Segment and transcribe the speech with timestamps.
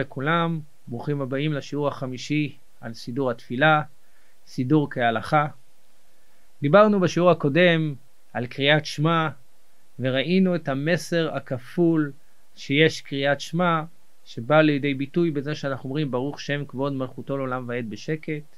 [0.00, 3.82] לכולם, ברוכים הבאים לשיעור החמישי על סידור התפילה,
[4.46, 5.46] סידור כהלכה.
[6.62, 7.94] דיברנו בשיעור הקודם
[8.32, 9.28] על קריאת שמע
[9.98, 12.12] וראינו את המסר הכפול
[12.56, 13.82] שיש קריאת שמע
[14.24, 18.56] שבא לידי ביטוי בזה שאנחנו אומרים ברוך שם כבוד מלכותו לעולם ועד בשקט.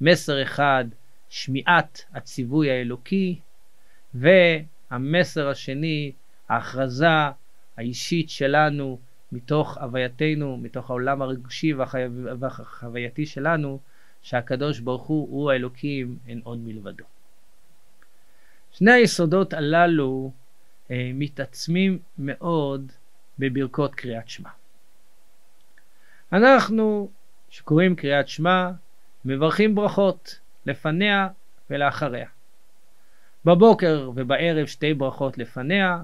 [0.00, 0.84] מסר אחד,
[1.28, 3.40] שמיעת הציווי האלוקי,
[4.14, 6.12] והמסר השני,
[6.48, 7.06] ההכרזה
[7.76, 8.98] האישית שלנו
[9.32, 11.74] מתוך הווייתנו, מתוך העולם הרגשי
[12.38, 13.80] והחווייתי שלנו,
[14.22, 17.04] שהקדוש ברוך הוא הוא האלוקים, אין עוד מלבדו.
[18.72, 20.32] שני היסודות הללו
[20.90, 22.92] אה, מתעצמים מאוד
[23.38, 24.50] בברכות קריאת שמע.
[26.32, 27.10] אנחנו,
[27.50, 28.70] שקוראים קריאת שמע,
[29.24, 31.28] מברכים ברכות לפניה
[31.70, 32.28] ולאחריה.
[33.44, 36.02] בבוקר ובערב שתי ברכות לפניה,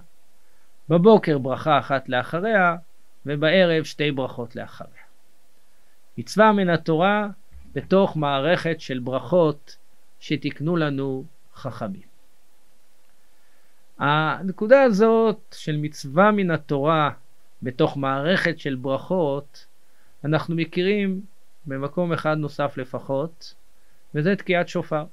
[0.89, 2.77] בבוקר ברכה אחת לאחריה,
[3.27, 5.03] ובערב שתי ברכות לאחריה.
[6.19, 7.29] מצווה מן התורה
[7.73, 9.77] בתוך מערכת של ברכות
[10.21, 12.13] שתיקנו לנו חכמים.
[13.99, 17.11] הנקודה הזאת של מצווה מן התורה
[17.63, 19.67] בתוך מערכת של ברכות,
[20.25, 21.21] אנחנו מכירים
[21.67, 23.55] במקום אחד נוסף לפחות,
[24.15, 25.05] וזה תקיעת שופר.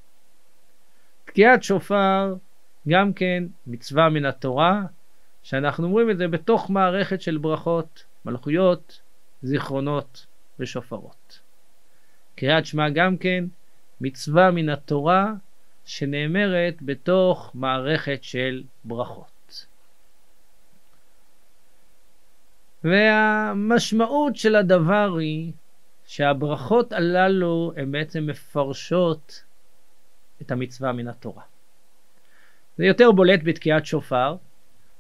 [1.26, 2.36] תקיעת שופר
[2.88, 4.82] גם כן מצווה מן התורה,
[5.44, 9.02] שאנחנו אומרים את זה בתוך מערכת של ברכות, מלכויות,
[9.42, 10.26] זיכרונות
[10.60, 11.40] ושופרות.
[12.36, 13.46] קריאת שמע גם כן
[14.02, 15.34] מצווה מן התורה
[15.86, 19.66] שנאמרת בתוך מערכת של ברכות.
[22.84, 25.54] והמשמעות של הדבר היא
[26.06, 29.44] שהברכות הללו הן בעצם מפרשות
[30.42, 31.44] את המצווה מן התורה.
[32.78, 34.36] זה יותר בולט בתקיעת שופר,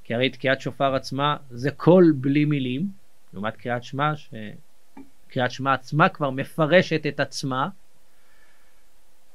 [0.09, 2.87] כי הרי תקיעת שופר עצמה זה קול בלי מילים,
[3.33, 7.69] לעומת קריאת שמע, שקריאת שמע עצמה כבר מפרשת את עצמה,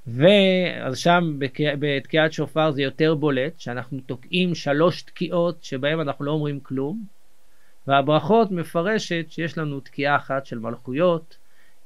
[0.06, 1.36] ואז שם
[1.78, 7.04] בתקיעת שופר זה יותר בולט, שאנחנו תוקעים שלוש תקיעות שבהן אנחנו לא אומרים כלום,
[7.86, 11.36] והברכות מפרשת שיש לנו תקיעה אחת של מלכויות,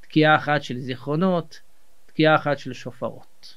[0.01, 1.61] תקיעה אחת של זיכרונות,
[2.07, 3.57] תקיעה אחת של שופרות.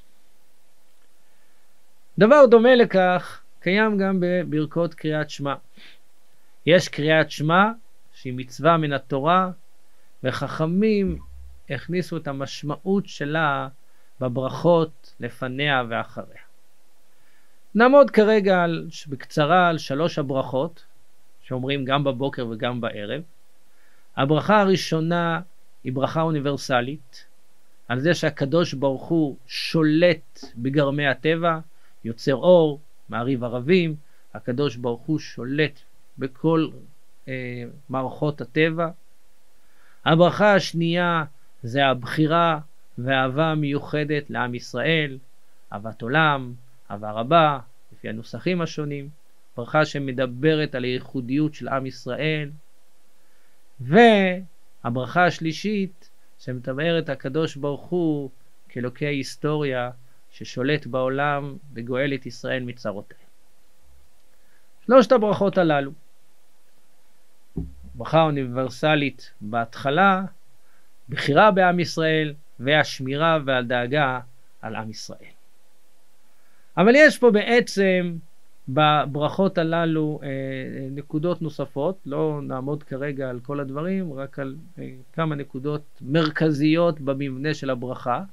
[2.17, 5.53] דבר דומה לכך קיים גם בברכות קריאת שמע.
[6.65, 7.71] יש קריאת שמע
[8.13, 9.51] שהיא מצווה מן התורה,
[10.23, 11.19] וחכמים
[11.69, 13.67] הכניסו את המשמעות שלה
[14.19, 16.41] בברכות לפניה ואחריה.
[17.75, 20.85] נעמוד כרגע על, בקצרה על שלוש הברכות,
[21.41, 23.21] שאומרים גם בבוקר וגם בערב.
[24.17, 25.41] הברכה הראשונה
[25.83, 27.25] היא ברכה אוניברסלית,
[27.87, 31.59] על זה שהקדוש ברוך הוא שולט בגרמי הטבע,
[32.03, 32.79] יוצר אור,
[33.11, 33.95] מעריב ערבים,
[34.33, 35.79] הקדוש ברוך הוא שולט
[36.17, 36.67] בכל
[37.27, 38.89] אה, מערכות הטבע.
[40.05, 41.23] הברכה השנייה
[41.63, 42.59] זה הבחירה
[42.97, 45.17] והאהבה המיוחדת לעם ישראל,
[45.73, 46.53] אהבת עולם,
[46.91, 47.59] אהבה רבה,
[47.93, 49.09] לפי הנוסחים השונים,
[49.57, 52.49] ברכה שמדברת על הייחודיות של עם ישראל,
[53.79, 58.29] והברכה השלישית שמתארת הקדוש ברוך הוא
[58.69, 59.91] כאלוקי ההיסטוריה
[60.31, 63.17] ששולט בעולם וגואל את ישראל מצרותיה.
[64.85, 65.91] שלושת הברכות הללו,
[67.95, 70.23] ברכה אוניברסלית בהתחלה,
[71.09, 74.19] בחירה בעם ישראל והשמירה והדאגה
[74.61, 75.31] על עם ישראל.
[76.77, 78.17] אבל יש פה בעצם
[78.67, 80.29] בברכות הללו אה,
[80.91, 87.53] נקודות נוספות, לא נעמוד כרגע על כל הדברים, רק על אה, כמה נקודות מרכזיות במבנה
[87.53, 88.23] של הברכה.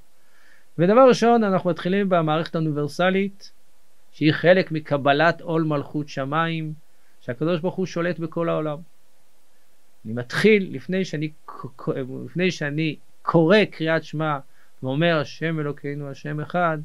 [0.78, 3.52] ודבר ראשון, אנחנו מתחילים במערכת האוניברסלית,
[4.12, 6.72] שהיא חלק מקבלת עול מלכות שמיים,
[7.20, 8.78] שהקדוש ברוך הוא שולט בכל העולם.
[10.04, 11.30] אני מתחיל, לפני שאני,
[12.24, 14.38] לפני שאני קורא קריאת שמע
[14.82, 16.78] ואומר השם אלוקינו השם אחד,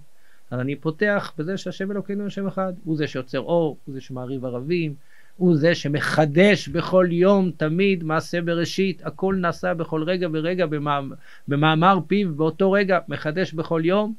[0.51, 4.45] אז אני פותח בזה שהשם אלוקינו השם אחד, הוא זה שיוצר אור, הוא זה שמעריב
[4.45, 4.95] ערבים,
[5.37, 10.65] הוא זה שמחדש בכל יום תמיד מעשה בראשית, הכל נעשה בכל רגע ורגע
[11.47, 14.13] במאמר, פיו באותו רגע, מחדש בכל יום.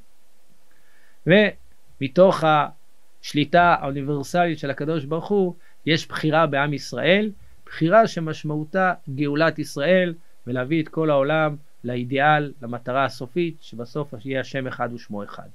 [1.26, 5.54] ומתוך השליטה האוניברסלית של הקדוש ברוך הוא,
[5.86, 7.30] יש בחירה בעם ישראל,
[7.66, 10.14] בחירה שמשמעותה גאולת ישראל
[10.46, 15.48] ולהביא את כל העולם לאידיאל, למטרה הסופית, שבסוף יהיה השם אחד ושמו אחד.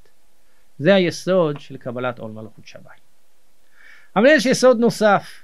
[0.79, 2.99] זה היסוד של קבלת עול מלכות שמיים.
[4.15, 5.43] אבל יש יסוד נוסף,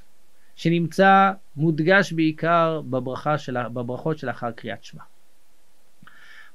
[0.56, 5.04] שנמצא מודגש בעיקר בברכה של, בברכות שלאחר קריאת שמע.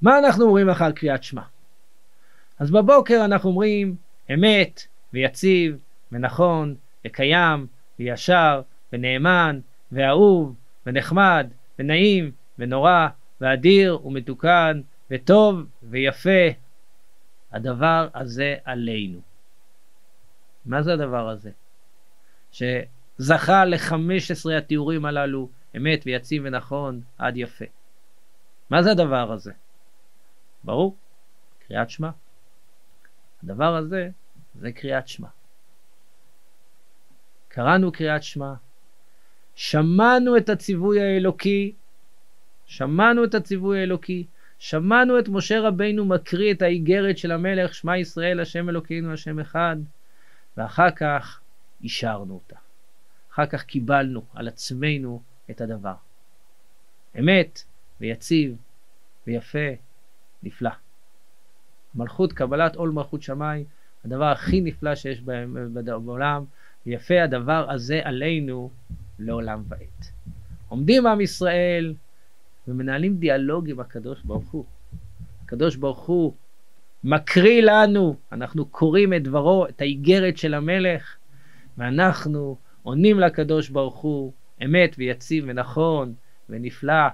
[0.03, 1.43] מה אנחנו אומרים לאחר קריאת שמע?
[2.59, 3.97] אז בבוקר אנחנו אומרים
[4.35, 5.79] אמת ויציב
[6.13, 6.75] ונכון
[7.07, 7.67] וקיים
[7.99, 8.63] וישר
[8.93, 9.61] ונאמן
[9.93, 10.55] ואהוב
[10.87, 13.09] ונחמד ונעים ונורא
[13.41, 14.81] ואדיר ומתוקן
[15.11, 16.49] וטוב ויפה.
[17.53, 19.21] הדבר הזה עלינו.
[20.67, 21.51] מה זה הדבר הזה?
[23.21, 27.65] שזכה ל-15 התיאורים הללו, אמת ויציב ונכון עד יפה.
[28.71, 29.53] מה זה הדבר הזה?
[30.65, 30.97] ברור,
[31.67, 32.11] קריאת שמע.
[33.43, 34.09] הדבר הזה
[34.55, 35.29] זה קריאת שמע.
[37.49, 38.53] קראנו קריאת שמע,
[39.55, 41.73] שמענו את הציווי האלוקי,
[42.67, 44.27] שמענו את הציווי האלוקי,
[44.59, 49.77] שמענו את משה רבינו מקריא את האיגרת של המלך, שמע ישראל, השם אלוקינו, השם אחד,
[50.57, 51.41] ואחר כך
[51.83, 52.70] אישרנו אותה.
[53.33, 55.95] אחר כך קיבלנו על עצמנו את הדבר.
[57.19, 57.63] אמת
[58.01, 58.57] ויציב
[59.27, 59.69] ויפה,
[60.43, 60.71] נפלא.
[61.95, 63.65] מלכות, קבלת עול מלכות שמיים,
[64.05, 65.23] הדבר הכי נפלא שיש
[66.05, 66.45] בעולם,
[66.87, 68.71] ויפה הדבר הזה עלינו
[69.19, 70.07] לעולם ועד.
[70.69, 71.95] עומדים עם ישראל
[72.69, 74.65] ומנהלים דיאלוג עם הקדוש ברוך הוא.
[75.45, 76.35] הקדוש ברוך הוא
[77.05, 81.17] מקריא לנו, אנחנו קוראים את דברו, את האיגרת של המלך,
[81.79, 84.33] ואנחנו עונים לקדוש ברוך הוא
[84.65, 86.15] אמת ויציב ונכון
[86.49, 87.09] ונפלא,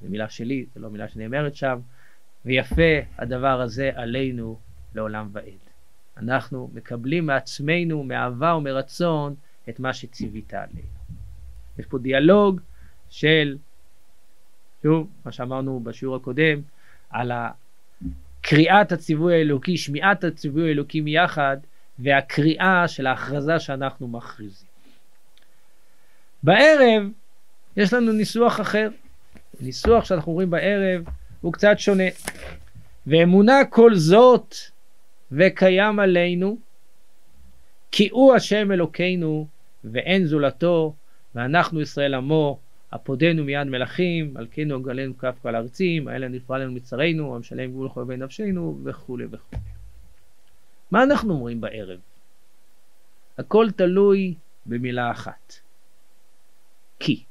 [0.00, 1.78] זו מילה שלי, זו לא מילה שנאמרת שם,
[2.44, 4.58] ויפה הדבר הזה עלינו
[4.94, 5.44] לעולם ועד.
[6.16, 9.34] אנחנו מקבלים מעצמנו, מאהבה ומרצון,
[9.68, 10.88] את מה שציווית עלינו.
[11.78, 12.60] יש פה דיאלוג
[13.10, 13.56] של,
[14.82, 16.60] שוב, מה שאמרנו בשיעור הקודם,
[17.10, 17.32] על
[18.40, 21.56] קריאת הציווי האלוקי, שמיעת הציווי האלוקי מיחד,
[21.98, 24.69] והקריאה של ההכרזה שאנחנו מכריזים.
[26.42, 27.02] בערב
[27.76, 28.88] יש לנו ניסוח אחר.
[29.60, 31.04] ניסוח שאנחנו רואים בערב
[31.40, 32.04] הוא קצת שונה.
[33.06, 34.54] ואמונה כל זאת
[35.32, 36.58] וקיים עלינו,
[37.92, 39.46] כי הוא השם אלוקינו
[39.84, 40.94] ואין זולתו,
[41.34, 42.58] ואנחנו ישראל עמו,
[42.92, 48.16] הפודנו מיד מלכים, מלכנו הגלנו כף כל הארצים, האלה נפרע לנו מצרינו, המשלם גבול חובי
[48.16, 49.62] נפשנו, וכולי וכולי.
[50.90, 51.98] מה אנחנו אומרים בערב?
[53.38, 54.34] הכל תלוי
[54.66, 55.54] במילה אחת.
[57.00, 57.24] כי.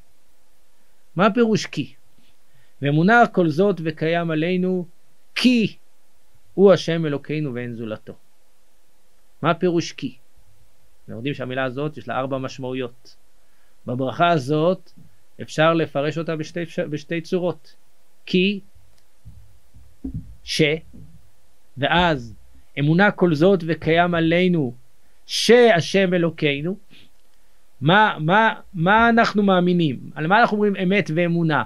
[1.15, 1.93] מה הפירוש כי?
[2.81, 4.85] ואמונה כל זאת וקיים עלינו
[5.35, 5.77] כי
[6.53, 8.13] הוא השם אלוקינו ואין זולתו.
[9.41, 10.17] מה הפירוש כי?
[10.99, 13.15] אנחנו יודעים שהמילה הזאת יש לה ארבע משמעויות.
[13.85, 14.91] בברכה הזאת
[15.41, 17.75] אפשר לפרש אותה בשתי, בשתי צורות.
[18.25, 18.59] כי,
[20.43, 20.61] ש,
[21.77, 22.35] ואז
[22.79, 24.73] אמונה כל זאת וקיים עלינו
[25.25, 26.77] שהשם אלוקינו.
[27.81, 29.99] מה, מה, מה אנחנו מאמינים?
[30.15, 31.63] על מה אנחנו אומרים אמת ואמונה?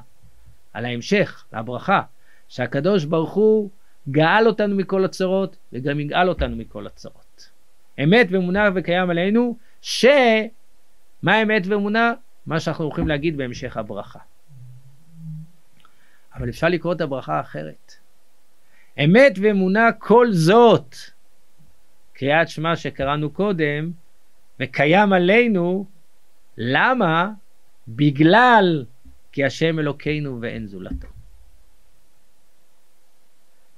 [0.74, 2.02] על ההמשך, הברכה,
[2.48, 3.70] שהקדוש ברוך הוא
[4.10, 7.50] גאל אותנו מכל הצרות וגם יגאל אותנו מכל הצרות.
[8.04, 10.06] אמת ואמונה וקיים עלינו, ש...
[11.24, 12.14] מה אמת ואמונה?
[12.46, 14.20] מה שאנחנו הולכים להגיד בהמשך הברכה.
[16.36, 17.94] אבל אפשר לקרוא את הברכה אחרת.
[19.04, 20.96] אמת ואמונה כל זאת,
[22.14, 23.92] קריאת שמע שקראנו קודם,
[24.60, 25.86] וקיים עלינו,
[26.58, 27.30] למה?
[27.88, 28.86] בגלל
[29.32, 31.08] כי השם אלוקינו ואין זולתו.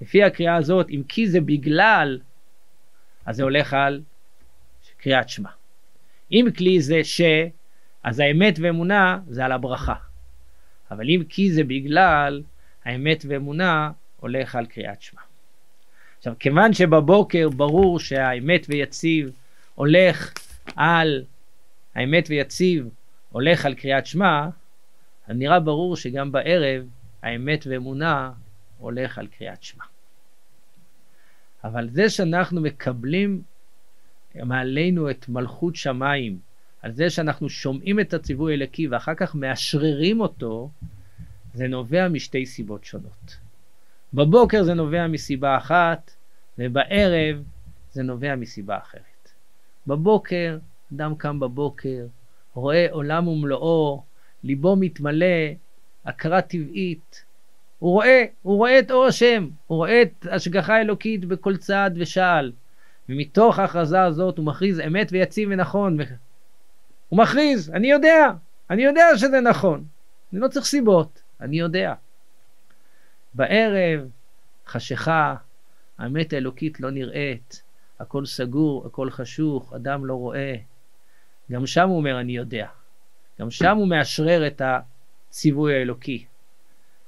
[0.01, 2.19] לפי הקריאה הזאת, אם כי זה בגלל,
[3.26, 4.02] אז זה הולך על
[4.97, 5.49] קריאת שמע.
[6.31, 7.21] אם כלי זה ש,
[8.04, 9.95] אז האמת ואמונה זה על הברכה.
[10.92, 12.44] אבל אם כי זה בגלל,
[12.85, 15.21] האמת ואמונה הולך על קריאת שמע.
[16.18, 19.31] עכשיו, כיוון שבבוקר ברור שהאמת ויציב
[19.76, 20.33] הולך
[20.76, 21.23] על,
[21.95, 22.90] האמת ויציב
[23.31, 24.47] הולך על קריאת שמע,
[25.28, 26.87] אז נראה ברור שגם בערב
[27.21, 28.31] האמת ואמונה
[28.78, 29.83] הולך על קריאת שמע.
[31.64, 33.42] אבל זה שאנחנו מקבלים
[34.35, 36.40] מעלינו את מלכות שמיים,
[36.81, 40.69] על זה שאנחנו שומעים את הציווי האלוקי ואחר כך מאשררים אותו,
[41.54, 43.37] זה נובע משתי סיבות שונות.
[44.14, 46.11] בבוקר זה נובע מסיבה אחת,
[46.57, 47.44] ובערב
[47.92, 49.31] זה נובע מסיבה אחרת.
[49.87, 50.57] בבוקר,
[50.94, 52.06] אדם קם בבוקר,
[52.54, 54.04] רואה עולם ומלואו,
[54.44, 55.25] ליבו מתמלא,
[56.06, 57.25] הכרה טבעית.
[57.80, 62.51] הוא רואה, הוא רואה את אור השם, הוא רואה את השגחה אלוקית בכל צעד ושעל.
[63.09, 65.97] ומתוך ההכרזה הזאת הוא מכריז אמת ויציב ונכון.
[67.09, 68.31] הוא מכריז, אני יודע,
[68.69, 69.85] אני יודע שזה נכון.
[70.33, 71.94] אני לא צריך סיבות, אני יודע.
[73.33, 74.07] בערב,
[74.68, 75.35] חשיכה,
[75.97, 77.63] האמת האלוקית לא נראית,
[77.99, 80.56] הכל סגור, הכל חשוך, אדם לא רואה.
[81.52, 82.68] גם שם הוא אומר, אני יודע.
[83.40, 86.25] גם שם הוא מאשרר את הציווי האלוקי.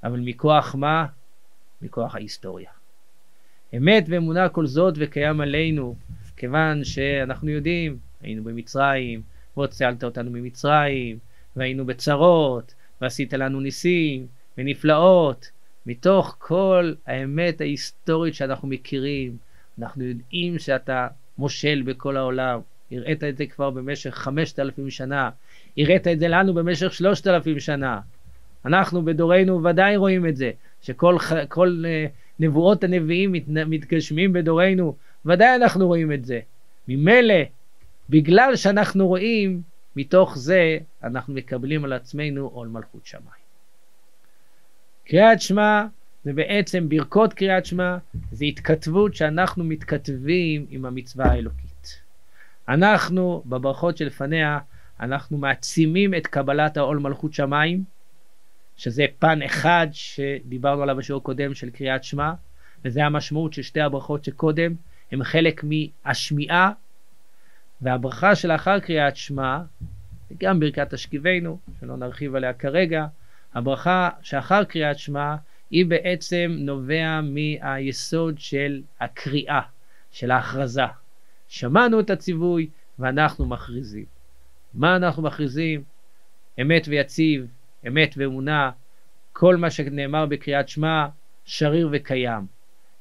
[0.04, 1.06] אבל מכוח מה?
[1.82, 2.70] מכוח ההיסטוריה.
[3.78, 5.96] אמת ואמונה כל זאת וקיים עלינו,
[6.38, 9.22] כיוון שאנחנו יודעים, היינו במצרים,
[9.58, 11.18] והוצלת אותנו ממצרים,
[11.56, 14.28] והיינו בצרות, ועשית לנו ניסים,
[14.58, 15.52] ונפלאות
[15.86, 19.38] מתוך כל האמת ההיסטורית שאנחנו מכירים.
[19.80, 22.60] אנחנו יודעים שאתה מושל בכל העולם,
[22.92, 25.30] הראית את זה כבר במשך חמשת אלפים שנה,
[25.78, 28.00] הראית את זה לנו במשך שלושת אלפים שנה.
[28.66, 30.52] אנחנו בדורנו ודאי רואים את זה,
[30.82, 31.18] שכל
[31.50, 36.40] כל, uh, נבואות הנביאים מת, מתגשמים בדורנו, ודאי אנחנו רואים את זה.
[36.88, 37.44] ממילא,
[38.10, 39.62] בגלל שאנחנו רואים,
[39.96, 43.48] מתוך זה אנחנו מקבלים על עצמנו עול מלכות שמיים.
[45.06, 45.86] קריאת שמע
[46.24, 47.98] זה בעצם ברכות קריאת שמע,
[48.32, 51.67] זה התכתבות שאנחנו מתכתבים עם המצווה האלוקית.
[52.70, 54.60] אנחנו, בברכות שלפניה,
[55.00, 57.84] אנחנו מעצימים את קבלת העול מלכות שמיים,
[58.78, 62.34] שזה פן אחד שדיברנו עליו בשיעור קודם של קריאת שמע,
[62.86, 64.74] וזה המשמעות של שתי הברכות שקודם,
[65.12, 66.72] הם חלק מהשמיעה,
[67.82, 69.60] והברכה שלאחר קריאת שמע,
[70.32, 73.06] וגם ברכת השכיבנו, שלא נרחיב עליה כרגע,
[73.54, 75.36] הברכה שאחר קריאת שמע
[75.72, 79.62] היא בעצם נובע מהיסוד של הקריאה,
[80.12, 80.86] של ההכרזה.
[81.48, 84.06] שמענו את הציווי ואנחנו מכריזים.
[84.74, 85.84] מה אנחנו מכריזים?
[86.62, 87.48] אמת ויציב,
[87.88, 88.72] אמת ואמונה,
[89.34, 91.08] כל מה שנאמר בקריאת שמע
[91.46, 92.46] שריר וקיים.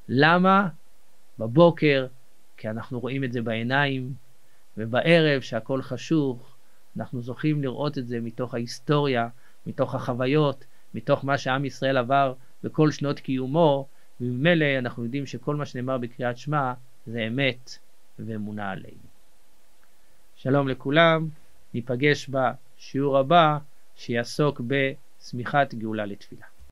[0.09, 0.67] למה?
[1.39, 2.07] בבוקר,
[2.57, 4.13] כי אנחנו רואים את זה בעיניים,
[4.77, 6.55] ובערב שהכל חשוך,
[6.97, 9.27] אנחנו זוכים לראות את זה מתוך ההיסטוריה,
[9.67, 13.87] מתוך החוויות, מתוך מה שעם ישראל עבר בכל שנות קיומו,
[14.21, 16.73] וממילא אנחנו יודעים שכל מה שנאמר בקריאת שמע
[17.05, 17.77] זה אמת
[18.19, 19.07] ואמונה עלינו.
[20.35, 21.29] שלום לכולם,
[21.73, 23.57] ניפגש בשיעור הבא
[23.95, 26.56] שיעסוק בשמיכת גאולה לתפילה.